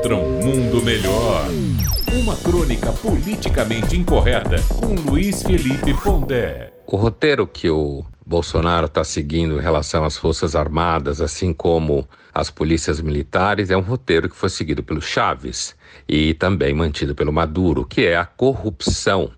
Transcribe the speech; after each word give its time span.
contra 0.00 0.16
um 0.16 0.40
mundo 0.42 0.82
melhor. 0.82 1.46
Uma 2.10 2.34
crônica 2.34 2.90
politicamente 2.90 3.94
incorreta 3.98 4.56
com 4.80 4.94
Luiz 4.94 5.42
Felipe 5.42 5.92
Pondé. 6.02 6.72
O 6.86 6.96
roteiro 6.96 7.46
que 7.46 7.68
o 7.68 8.02
Bolsonaro 8.24 8.86
está 8.86 9.04
seguindo 9.04 9.58
em 9.58 9.60
relação 9.60 10.02
às 10.02 10.16
Forças 10.16 10.56
Armadas, 10.56 11.20
assim 11.20 11.52
como 11.52 12.08
as 12.32 12.50
polícias 12.50 12.98
militares, 12.98 13.70
é 13.70 13.76
um 13.76 13.82
roteiro 13.82 14.30
que 14.30 14.36
foi 14.36 14.48
seguido 14.48 14.82
pelo 14.82 15.02
Chaves 15.02 15.76
e 16.08 16.32
também 16.32 16.72
mantido 16.72 17.14
pelo 17.14 17.32
Maduro, 17.32 17.84
que 17.84 18.06
é 18.06 18.16
a 18.16 18.24
corrupção 18.24 19.30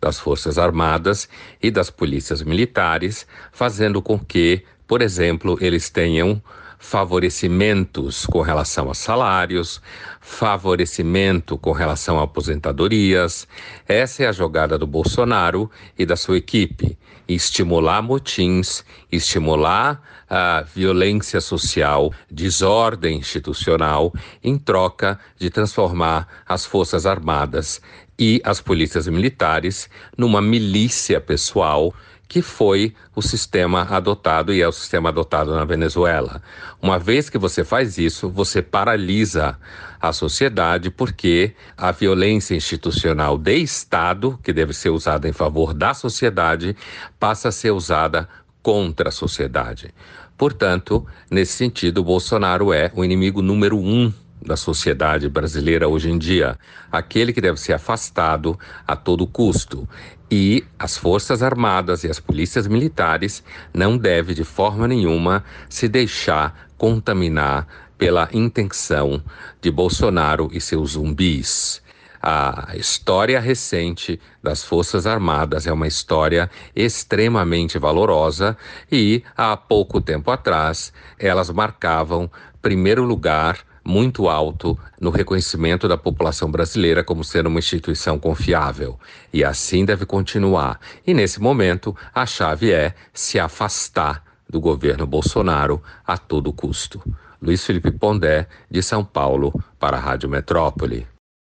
das 0.00 0.20
Forças 0.20 0.56
Armadas 0.56 1.28
e 1.60 1.68
das 1.68 1.90
polícias 1.90 2.42
militares, 2.42 3.26
fazendo 3.50 4.00
com 4.00 4.16
que, 4.16 4.62
por 4.86 5.02
exemplo, 5.02 5.58
eles 5.60 5.90
tenham 5.90 6.40
favorecimentos 6.78 8.26
com 8.26 8.40
relação 8.40 8.90
a 8.90 8.94
salários, 8.94 9.80
favorecimento 10.20 11.56
com 11.58 11.72
relação 11.72 12.18
a 12.18 12.24
aposentadorias. 12.24 13.46
Essa 13.88 14.24
é 14.24 14.26
a 14.26 14.32
jogada 14.32 14.78
do 14.78 14.86
Bolsonaro 14.86 15.70
e 15.98 16.04
da 16.04 16.16
sua 16.16 16.36
equipe: 16.36 16.98
estimular 17.28 18.02
motins, 18.02 18.84
estimular 19.10 20.02
a 20.28 20.62
violência 20.62 21.40
social, 21.40 22.12
desordem 22.30 23.18
institucional, 23.18 24.12
em 24.42 24.58
troca 24.58 25.18
de 25.38 25.50
transformar 25.50 26.26
as 26.46 26.64
Forças 26.64 27.06
Armadas 27.06 27.80
e 28.18 28.40
as 28.44 28.60
polícias 28.60 29.06
militares 29.06 29.88
numa 30.16 30.40
milícia 30.40 31.20
pessoal 31.20 31.94
que 32.28 32.42
foi 32.42 32.94
o 33.14 33.22
sistema 33.22 33.82
adotado 33.82 34.52
e 34.52 34.60
é 34.60 34.68
o 34.68 34.72
sistema 34.72 35.10
adotado 35.10 35.54
na 35.54 35.64
Venezuela. 35.64 36.42
Uma 36.82 36.98
vez 36.98 37.30
que 37.30 37.38
você 37.38 37.64
faz 37.64 37.98
isso, 37.98 38.28
você 38.28 38.60
paralisa 38.60 39.56
a 40.00 40.12
sociedade 40.12 40.90
porque 40.90 41.54
a 41.76 41.92
violência 41.92 42.54
institucional 42.54 43.38
de 43.38 43.56
Estado, 43.56 44.38
que 44.42 44.52
deve 44.52 44.72
ser 44.72 44.90
usada 44.90 45.28
em 45.28 45.32
favor 45.32 45.72
da 45.72 45.94
sociedade, 45.94 46.76
passa 47.18 47.48
a 47.48 47.52
ser 47.52 47.70
usada 47.70 48.28
contra 48.62 49.08
a 49.10 49.12
sociedade. 49.12 49.94
Portanto, 50.36 51.06
nesse 51.30 51.52
sentido, 51.52 52.04
Bolsonaro 52.04 52.72
é 52.72 52.90
o 52.94 53.04
inimigo 53.04 53.40
número 53.40 53.78
um 53.78 54.12
da 54.46 54.56
sociedade 54.56 55.28
brasileira 55.28 55.88
hoje 55.88 56.10
em 56.10 56.16
dia, 56.18 56.58
aquele 56.90 57.32
que 57.32 57.40
deve 57.40 57.60
ser 57.60 57.74
afastado 57.74 58.58
a 58.86 58.96
todo 58.96 59.26
custo. 59.26 59.88
E 60.30 60.64
as 60.78 60.96
Forças 60.96 61.42
Armadas 61.42 62.04
e 62.04 62.10
as 62.10 62.18
polícias 62.18 62.66
militares 62.66 63.44
não 63.74 63.98
devem 63.98 64.34
de 64.34 64.44
forma 64.44 64.88
nenhuma 64.88 65.44
se 65.68 65.88
deixar 65.88 66.68
contaminar 66.78 67.66
pela 67.98 68.28
intenção 68.32 69.22
de 69.60 69.70
Bolsonaro 69.70 70.48
e 70.52 70.60
seus 70.60 70.92
zumbis. 70.92 71.82
A 72.22 72.72
história 72.74 73.38
recente 73.38 74.18
das 74.42 74.64
Forças 74.64 75.06
Armadas 75.06 75.66
é 75.66 75.72
uma 75.72 75.86
história 75.86 76.50
extremamente 76.74 77.78
valorosa 77.78 78.56
e, 78.90 79.22
há 79.36 79.56
pouco 79.56 80.00
tempo 80.00 80.30
atrás, 80.30 80.92
elas 81.18 81.50
marcavam 81.50 82.28
primeiro 82.60 83.04
lugar 83.04 83.58
muito 83.86 84.28
alto 84.28 84.76
no 85.00 85.10
reconhecimento 85.10 85.86
da 85.86 85.96
população 85.96 86.50
brasileira 86.50 87.04
como 87.04 87.22
sendo 87.22 87.48
uma 87.48 87.60
instituição 87.60 88.18
confiável. 88.18 88.98
E 89.32 89.44
assim 89.44 89.84
deve 89.84 90.04
continuar. 90.04 90.80
E 91.06 91.14
nesse 91.14 91.40
momento, 91.40 91.96
a 92.12 92.26
chave 92.26 92.72
é 92.72 92.94
se 93.12 93.38
afastar 93.38 94.22
do 94.48 94.60
governo 94.60 95.06
Bolsonaro 95.06 95.82
a 96.04 96.18
todo 96.18 96.52
custo. 96.52 97.02
Luiz 97.40 97.64
Felipe 97.64 97.90
Pondé, 97.90 98.48
de 98.70 98.82
São 98.82 99.04
Paulo, 99.04 99.52
para 99.78 99.96
a 99.96 100.00
Rádio 100.00 100.28
Metrópole. 100.28 101.06